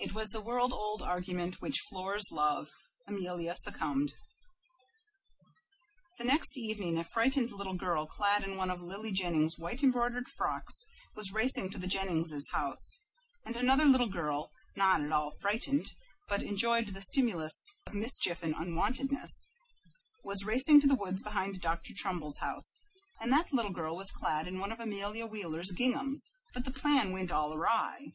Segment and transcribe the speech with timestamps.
[0.00, 2.68] It was the world old argument which floors love.
[3.08, 4.12] Amelia succumbed.
[6.18, 10.28] The next evening a frightened little girl clad in one of Lily Jennings's white embroidered
[10.28, 13.00] frocks was racing to the Jenningses' house,
[13.46, 15.90] and another little girl, not at all frightened,
[16.28, 19.48] but enjoying the stimulus of mischief and unwontedness,
[20.22, 21.94] was racing to the wood behind Dr.
[21.96, 22.82] Trumbull's house,
[23.22, 26.30] and that little girl was clad in one of Amelia Wheeler's ginghams.
[26.52, 28.12] But the plan went all awry.